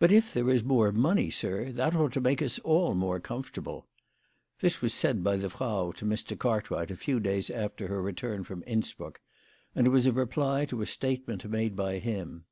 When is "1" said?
0.08-0.16